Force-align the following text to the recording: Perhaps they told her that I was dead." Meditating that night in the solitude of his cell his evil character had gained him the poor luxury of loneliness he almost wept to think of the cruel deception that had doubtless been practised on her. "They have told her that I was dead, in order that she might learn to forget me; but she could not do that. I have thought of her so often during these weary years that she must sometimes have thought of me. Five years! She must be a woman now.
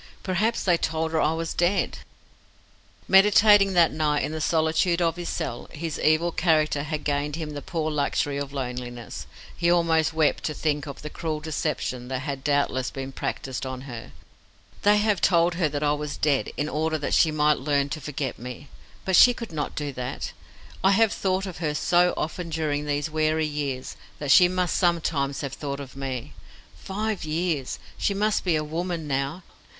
Perhaps 0.23 0.63
they 0.63 0.77
told 0.77 1.11
her 1.11 1.19
that 1.19 1.23
I 1.25 1.33
was 1.33 1.53
dead." 1.53 1.99
Meditating 3.07 3.73
that 3.73 3.91
night 3.93 4.23
in 4.23 4.31
the 4.31 4.41
solitude 4.41 4.99
of 4.99 5.15
his 5.15 5.29
cell 5.29 5.69
his 5.71 5.99
evil 5.99 6.31
character 6.31 6.81
had 6.81 7.03
gained 7.03 7.35
him 7.35 7.51
the 7.51 7.61
poor 7.61 7.91
luxury 7.91 8.37
of 8.39 8.51
loneliness 8.51 9.27
he 9.55 9.69
almost 9.69 10.11
wept 10.11 10.43
to 10.45 10.55
think 10.55 10.87
of 10.87 11.03
the 11.03 11.11
cruel 11.11 11.39
deception 11.39 12.07
that 12.07 12.21
had 12.23 12.43
doubtless 12.43 12.89
been 12.89 13.11
practised 13.11 13.63
on 13.63 13.81
her. 13.81 14.11
"They 14.81 14.97
have 14.97 15.21
told 15.21 15.53
her 15.53 15.69
that 15.69 15.83
I 15.83 15.93
was 15.93 16.17
dead, 16.17 16.49
in 16.57 16.67
order 16.67 16.97
that 16.97 17.13
she 17.13 17.29
might 17.29 17.59
learn 17.59 17.89
to 17.89 18.01
forget 18.01 18.39
me; 18.39 18.69
but 19.05 19.15
she 19.15 19.35
could 19.35 19.51
not 19.51 19.75
do 19.75 19.93
that. 19.93 20.31
I 20.83 20.93
have 20.93 21.13
thought 21.13 21.45
of 21.45 21.57
her 21.57 21.75
so 21.75 22.15
often 22.17 22.49
during 22.49 22.85
these 22.87 23.11
weary 23.11 23.45
years 23.45 23.95
that 24.17 24.31
she 24.31 24.47
must 24.47 24.75
sometimes 24.79 25.41
have 25.41 25.53
thought 25.53 25.79
of 25.79 25.95
me. 25.95 26.33
Five 26.75 27.23
years! 27.23 27.77
She 27.99 28.15
must 28.15 28.43
be 28.43 28.55
a 28.55 28.63
woman 28.63 29.07
now. 29.07 29.43